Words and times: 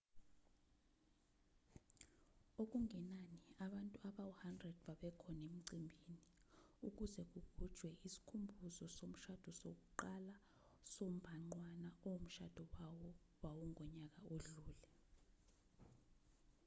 okungenani 2.61 3.37
abantu 3.65 3.95
abawu-100 4.07 4.61
babekhona 4.85 5.43
emcimbini 5.53 6.17
ukuze 6.87 7.21
kugujwe 7.31 7.87
isikhumbuzo 8.07 8.85
somshado 8.97 9.49
sokuqala 9.61 10.35
sombhanqwana 10.91 11.89
omshado 12.11 12.63
wawo 12.75 13.09
wawungonyaka 13.43 14.21
odlule 14.35 14.87